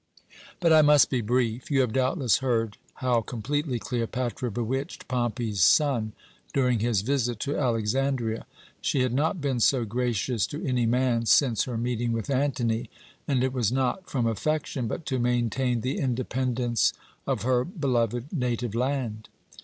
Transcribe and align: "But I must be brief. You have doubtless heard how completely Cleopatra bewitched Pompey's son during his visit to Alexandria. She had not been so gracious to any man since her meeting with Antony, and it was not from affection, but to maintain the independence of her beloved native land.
"But 0.59 0.73
I 0.73 0.81
must 0.81 1.11
be 1.11 1.21
brief. 1.21 1.69
You 1.69 1.81
have 1.81 1.93
doubtless 1.93 2.39
heard 2.39 2.77
how 3.05 3.21
completely 3.21 3.77
Cleopatra 3.77 4.49
bewitched 4.49 5.07
Pompey's 5.07 5.59
son 5.61 6.13
during 6.55 6.79
his 6.79 7.01
visit 7.03 7.39
to 7.41 7.55
Alexandria. 7.55 8.47
She 8.81 9.01
had 9.01 9.13
not 9.13 9.41
been 9.41 9.59
so 9.59 9.85
gracious 9.85 10.47
to 10.47 10.65
any 10.65 10.87
man 10.87 11.27
since 11.27 11.65
her 11.65 11.77
meeting 11.77 12.13
with 12.13 12.31
Antony, 12.31 12.89
and 13.27 13.43
it 13.43 13.53
was 13.53 13.71
not 13.71 14.09
from 14.09 14.25
affection, 14.25 14.87
but 14.87 15.05
to 15.05 15.19
maintain 15.19 15.81
the 15.81 15.99
independence 15.99 16.93
of 17.27 17.43
her 17.43 17.63
beloved 17.63 18.33
native 18.33 18.73
land. 18.73 19.29